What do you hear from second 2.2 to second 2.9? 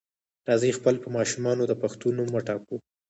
وټاکو.